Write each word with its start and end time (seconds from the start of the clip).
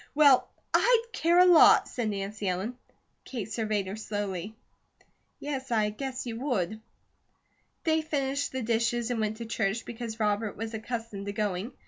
"Well, 0.15 0.49
I'D 0.73 1.09
care 1.13 1.37
a 1.37 1.45
lot!" 1.45 1.87
said 1.87 2.09
Nancy 2.09 2.47
Ellen. 2.47 2.75
Kate 3.23 3.51
surveyed 3.53 3.85
her 3.85 3.95
slowly. 3.95 4.55
"Yes, 5.39 5.69
I 5.69 5.91
guess 5.91 6.25
you 6.25 6.39
would." 6.39 6.81
They 7.83 8.01
finished 8.01 8.51
the 8.51 8.63
dishes 8.63 9.11
and 9.11 9.19
went 9.19 9.37
to 9.37 9.45
church, 9.45 9.85
because 9.85 10.19
Robert 10.19 10.57
was 10.57 10.73
accustomed 10.73 11.27
to 11.27 11.33
going. 11.33 11.73